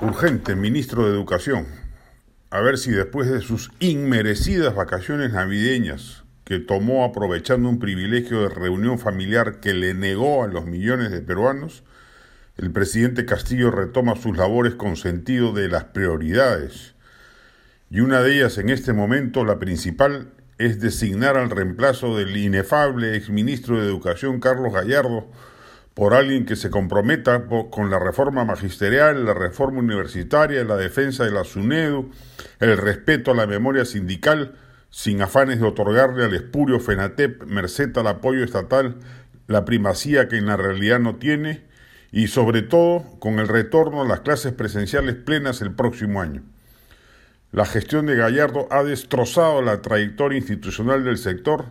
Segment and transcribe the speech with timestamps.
[0.00, 1.66] Urgente, ministro de Educación.
[2.50, 8.48] A ver si después de sus inmerecidas vacaciones navideñas que tomó aprovechando un privilegio de
[8.48, 11.84] reunión familiar que le negó a los millones de peruanos,
[12.56, 16.94] el presidente Castillo retoma sus labores con sentido de las prioridades.
[17.88, 23.16] Y una de ellas en este momento, la principal, es designar al reemplazo del inefable
[23.16, 25.30] exministro de Educación Carlos Gallardo,
[25.94, 31.30] por alguien que se comprometa con la reforma magisterial, la reforma universitaria, la defensa de
[31.30, 32.10] la SUNEDU,
[32.58, 34.56] el respeto a la memoria sindical,
[34.90, 38.96] sin afanes de otorgarle al espurio FENATEP, merced al apoyo estatal,
[39.46, 41.62] la primacía que en la realidad no tiene,
[42.10, 46.42] y sobre todo con el retorno a las clases presenciales plenas el próximo año.
[47.52, 51.66] La gestión de Gallardo ha destrozado la trayectoria institucional del sector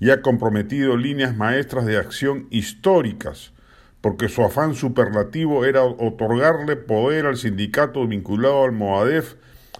[0.00, 3.52] y ha comprometido líneas maestras de acción históricas,
[4.00, 9.34] porque su afán superlativo era otorgarle poder al sindicato vinculado al Moadef,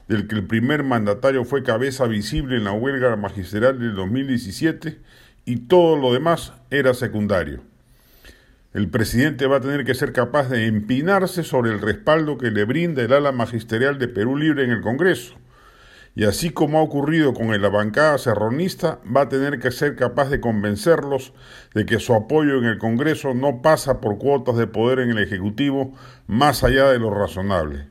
[0.09, 4.99] del que el primer mandatario fue cabeza visible en la huelga magisterial del 2017,
[5.45, 7.61] y todo lo demás era secundario.
[8.75, 12.65] El presidente va a tener que ser capaz de empinarse sobre el respaldo que le
[12.65, 15.37] brinda el ala magisterial de Perú Libre en el Congreso
[16.15, 20.31] y así como ha ocurrido con la bancada serronista, va a tener que ser capaz
[20.31, 21.33] de convencerlos
[21.75, 25.19] de que su apoyo en el Congreso no pasa por cuotas de poder en el
[25.19, 25.95] Ejecutivo
[26.27, 27.87] más allá de lo razonable.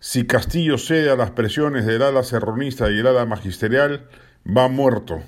[0.00, 4.08] Si Castillo cede a las presiones del ala serronista y el ala magisterial,
[4.46, 5.20] va muerto,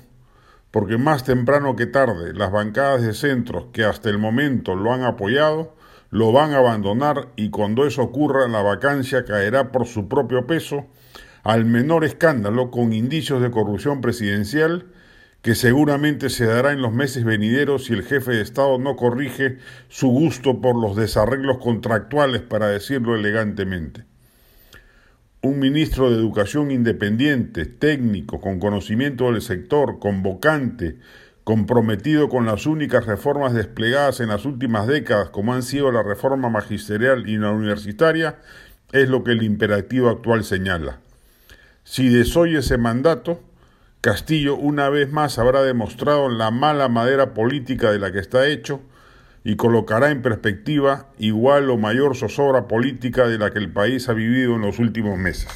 [0.71, 5.03] porque más temprano que tarde las bancadas de centros que hasta el momento lo han
[5.03, 5.75] apoyado,
[6.09, 10.87] lo van a abandonar y cuando eso ocurra la vacancia caerá por su propio peso
[11.43, 14.87] al menor escándalo con indicios de corrupción presidencial
[15.41, 19.57] que seguramente se dará en los meses venideros si el jefe de Estado no corrige
[19.89, 24.05] su gusto por los desarreglos contractuales, para decirlo elegantemente.
[25.41, 30.95] Un ministro de Educación independiente, técnico, con conocimiento del sector, convocante,
[31.43, 36.47] comprometido con las únicas reformas desplegadas en las últimas décadas, como han sido la reforma
[36.47, 38.39] magisterial y la universitaria,
[38.93, 41.02] es lo que el imperativo actual señala.
[41.83, 43.41] Si desoye ese mandato,
[43.99, 48.81] Castillo una vez más habrá demostrado la mala madera política de la que está hecho
[49.43, 54.13] y colocará en perspectiva igual o mayor zozobra política de la que el país ha
[54.13, 55.49] vivido en los últimos meses.